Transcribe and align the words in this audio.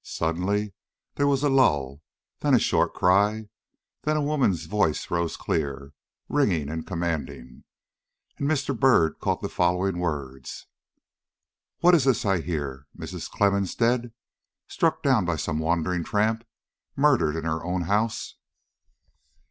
Suddenly 0.03 0.73
there 1.13 1.27
was 1.27 1.43
a 1.43 1.49
lull, 1.49 2.01
then 2.39 2.55
a 2.55 2.59
short 2.59 2.95
cry, 2.95 3.49
then 4.01 4.17
a 4.17 4.21
woman's 4.23 4.65
voice 4.65 5.11
rose 5.11 5.37
clear, 5.37 5.93
ringing, 6.27 6.69
and 6.71 6.87
commanding, 6.87 7.65
and 8.39 8.49
Mr. 8.49 8.75
Byrd 8.75 9.19
caught 9.19 9.43
the 9.43 9.47
following 9.47 9.99
words: 9.99 10.65
"What 11.81 11.93
is 11.93 12.05
this 12.05 12.25
I 12.25 12.41
hear? 12.41 12.87
Mrs. 12.97 13.29
Clemmens 13.29 13.75
dead? 13.75 14.11
Struck 14.67 15.03
down 15.03 15.23
by 15.23 15.35
some 15.35 15.59
wandering 15.59 16.03
tramp? 16.03 16.45
Murdered 16.95 17.35
and 17.35 17.45
in 17.45 17.51
her 17.51 17.63
own 17.63 17.81
house?" 17.83 18.37